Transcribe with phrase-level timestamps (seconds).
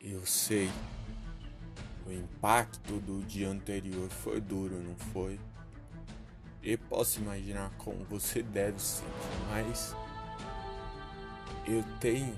[0.00, 0.70] Eu sei.
[2.06, 5.40] O impacto do dia anterior foi duro, não foi?
[6.62, 9.12] Eu posso imaginar como você deve se sentir,
[9.50, 9.96] mas
[11.66, 12.32] eu tenho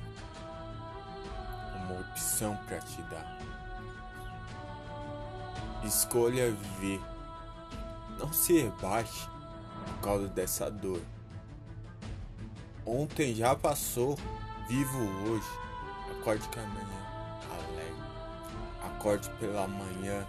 [1.85, 3.39] uma opção para te dar.
[5.85, 7.01] Escolha viver.
[8.19, 9.29] Não se rebaixe
[9.85, 11.03] por causa dessa dor.
[12.87, 14.19] Ontem já passou,
[14.67, 14.99] vivo
[15.29, 15.49] hoje.
[16.19, 17.01] Acorde com amanhã
[17.49, 18.11] alegre.
[18.85, 20.27] Acorde pela manhã,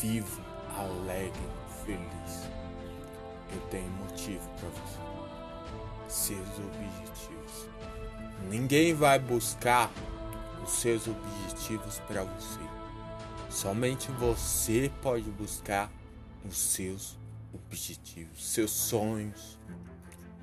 [0.00, 0.40] vivo,
[0.76, 1.48] alegre,
[1.84, 2.48] feliz.
[3.52, 5.04] Eu tenho motivo para você.
[6.08, 7.68] Seus objetivos.
[8.48, 9.90] Ninguém vai buscar
[10.62, 12.60] os seus objetivos para você.
[13.48, 15.90] Somente você pode buscar
[16.44, 17.16] os seus
[17.52, 19.58] objetivos, seus sonhos.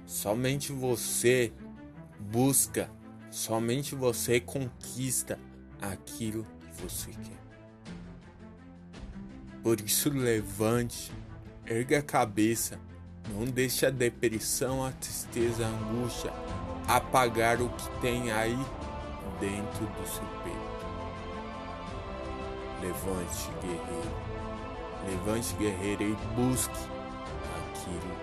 [0.06, 1.52] Somente você
[2.20, 2.90] busca,
[3.32, 5.40] somente você conquista
[5.82, 7.42] aquilo que você quer.
[9.64, 11.12] Por isso levante,
[11.66, 12.78] erga a cabeça,
[13.30, 16.32] não deixe a depressão, a tristeza, a angústia
[16.88, 18.58] apagar o que tem aí
[19.40, 20.72] dentro do seu peito.
[22.82, 24.32] Levante, guerreiro.
[25.08, 26.80] Levante, guerreiro, e busque
[27.60, 28.16] aquilo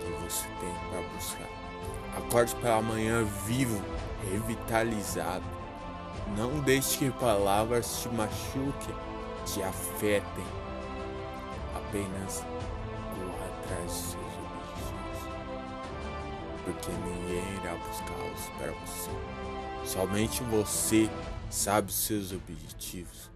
[0.00, 1.63] que você tem para buscar.
[2.16, 3.82] Acorde pela manhã vivo,
[4.30, 5.44] revitalizado.
[6.36, 8.94] Não deixe que palavras te machuquem,
[9.44, 10.44] te afetem.
[11.74, 12.44] Apenas
[13.14, 15.34] corra atrás dos seus objetivos.
[16.64, 19.10] Porque ninguém irá buscá-los para você.
[19.84, 21.10] Somente você
[21.50, 23.30] sabe os seus objetivos.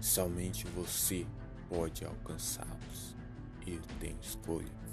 [0.00, 1.26] Somente você
[1.68, 3.16] pode alcançá-los.
[3.66, 4.84] Eu tenho escolha.